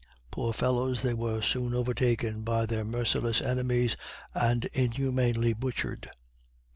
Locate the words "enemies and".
3.39-4.65